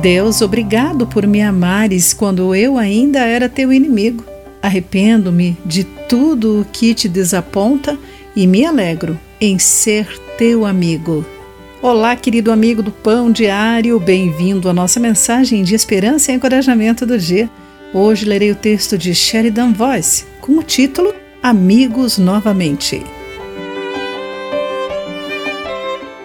[0.00, 4.24] Deus, obrigado por me amares quando eu ainda era teu inimigo.
[4.60, 7.98] Arrependo-me de tudo o que te desaponta
[8.34, 11.24] e me alegro em ser teu amigo.
[11.80, 17.18] Olá, querido amigo do Pão Diário, bem-vindo à nossa mensagem de esperança e encorajamento do
[17.18, 17.48] dia.
[17.92, 23.02] Hoje lerei o texto de Sheridan Voice com o título Amigos Novamente.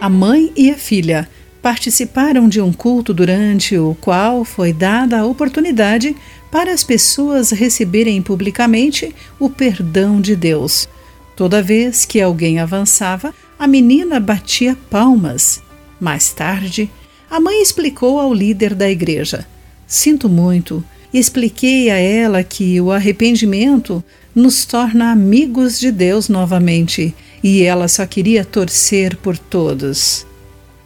[0.00, 1.28] A mãe e a filha
[1.62, 6.14] participaram de um culto durante o qual foi dada a oportunidade
[6.50, 10.88] para as pessoas receberem publicamente o perdão de Deus.
[11.36, 15.62] Toda vez que alguém avançava, a menina batia palmas.
[16.00, 16.90] Mais tarde,
[17.30, 19.46] a mãe explicou ao líder da igreja:
[19.86, 20.82] Sinto muito.
[21.12, 28.06] Expliquei a ela que o arrependimento nos torna amigos de Deus novamente e ela só
[28.06, 30.27] queria torcer por todos.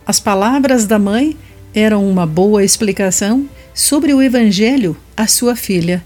[0.05, 1.37] As palavras da mãe
[1.73, 6.05] eram uma boa explicação sobre o Evangelho à sua filha.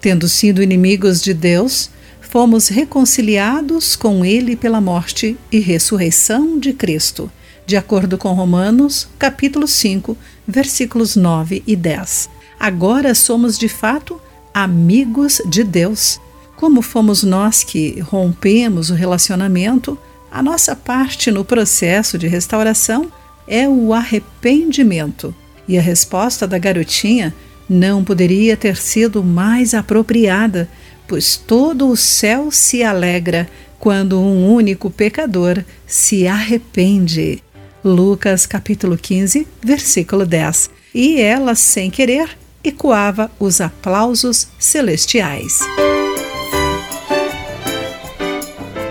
[0.00, 7.30] Tendo sido inimigos de Deus, fomos reconciliados com Ele pela morte e ressurreição de Cristo,
[7.64, 12.28] de acordo com Romanos, capítulo 5, versículos 9 e 10.
[12.58, 14.20] Agora somos de fato
[14.52, 16.20] amigos de Deus.
[16.56, 19.96] Como fomos nós que rompemos o relacionamento,
[20.32, 23.10] a nossa parte no processo de restauração
[23.50, 25.34] é o arrependimento.
[25.66, 27.34] E a resposta da garotinha
[27.68, 30.68] não poderia ter sido mais apropriada,
[31.06, 37.42] pois todo o céu se alegra quando um único pecador se arrepende.
[37.84, 40.70] Lucas capítulo 15, versículo 10.
[40.94, 45.60] E ela, sem querer, ecoava os aplausos celestiais.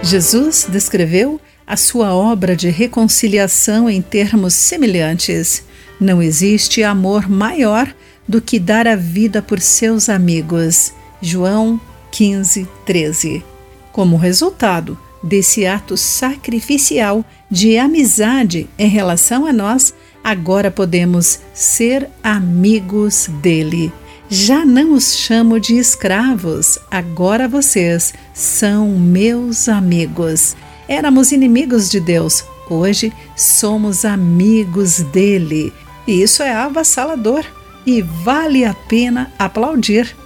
[0.02, 5.64] Jesus descreveu a sua obra de reconciliação em termos semelhantes.
[6.00, 7.94] Não existe amor maior
[8.28, 10.92] do que dar a vida por seus amigos.
[11.22, 11.80] João
[12.12, 13.46] 15, 13.
[13.92, 19.94] Como resultado desse ato sacrificial de amizade em relação a nós,
[20.24, 23.94] agora podemos ser amigos dele.
[24.28, 30.56] Já não os chamo de escravos, agora vocês são meus amigos.
[30.90, 35.72] Éramos inimigos de Deus, hoje somos amigos dele.
[36.08, 37.46] E isso é avassalador
[37.86, 40.18] e vale a pena aplaudir.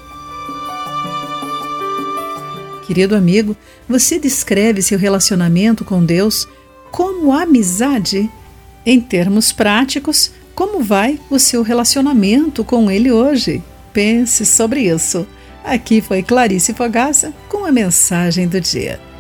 [2.88, 3.58] Querido amigo,
[3.90, 6.48] você descreve seu relacionamento com Deus
[6.90, 8.32] como amizade?
[8.86, 13.62] Em termos práticos, como vai o seu relacionamento com Ele hoje?
[13.92, 15.28] Pense sobre isso.
[15.62, 19.13] Aqui foi Clarice Fogaça com a mensagem do dia.